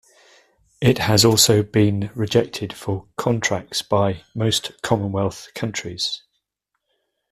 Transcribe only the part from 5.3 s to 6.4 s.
countries.